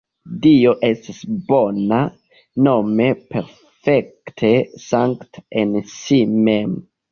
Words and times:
Dio 0.43 0.71
estas 0.87 1.19
bona, 1.51 1.99
nome 2.69 3.07
perfekte 3.35 4.53
sankta 4.87 5.47
en 5.65 5.79
si 5.95 6.23
mem. 6.51 6.77